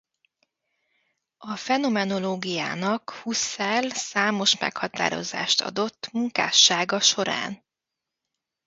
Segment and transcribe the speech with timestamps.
[1.37, 7.63] A fenomenológiának Husserl számos meghatározást adott munkássága során.